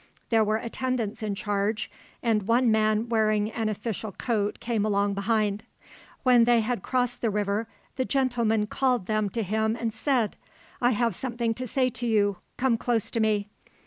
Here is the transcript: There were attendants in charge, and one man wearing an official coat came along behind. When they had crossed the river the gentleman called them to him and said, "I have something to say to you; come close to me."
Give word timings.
There 0.31 0.43
were 0.43 0.57
attendants 0.57 1.21
in 1.21 1.35
charge, 1.35 1.91
and 2.23 2.47
one 2.47 2.71
man 2.71 3.07
wearing 3.07 3.51
an 3.51 3.69
official 3.69 4.11
coat 4.11 4.59
came 4.59 4.83
along 4.83 5.13
behind. 5.13 5.63
When 6.23 6.45
they 6.45 6.61
had 6.61 6.81
crossed 6.81 7.21
the 7.21 7.29
river 7.29 7.67
the 7.97 8.05
gentleman 8.05 8.65
called 8.65 9.05
them 9.05 9.29
to 9.29 9.43
him 9.43 9.77
and 9.79 9.93
said, 9.93 10.37
"I 10.81 10.89
have 10.89 11.13
something 11.15 11.53
to 11.53 11.67
say 11.67 11.91
to 11.91 12.07
you; 12.07 12.37
come 12.57 12.79
close 12.79 13.11
to 13.11 13.19
me." 13.19 13.49